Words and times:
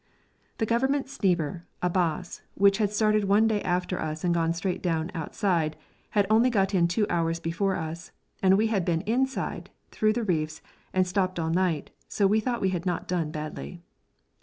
The 0.57 0.65
Government 0.65 1.07
steamer 1.09 1.67
Abbas, 1.83 2.41
which 2.55 2.79
had 2.79 2.91
started 2.91 3.25
one 3.25 3.47
day 3.47 3.61
after 3.61 4.01
us 4.01 4.23
and 4.23 4.33
gone 4.33 4.51
straight 4.51 4.81
down 4.81 5.11
'outside', 5.13 5.77
had 6.17 6.25
only 6.27 6.49
got 6.49 6.73
in 6.73 6.87
two 6.87 7.05
hours 7.07 7.39
before 7.39 7.75
us, 7.75 8.11
and 8.41 8.57
we 8.57 8.65
had 8.65 8.83
been 8.83 9.01
'inside', 9.01 9.69
through 9.91 10.13
the 10.13 10.23
reefs, 10.23 10.63
and 10.91 11.05
stopped 11.05 11.37
all 11.39 11.51
night, 11.51 11.91
so 12.07 12.25
we 12.25 12.39
thought 12.39 12.61
we 12.61 12.69
had 12.69 12.87
not 12.87 13.07
done 13.07 13.29
badly. 13.29 13.83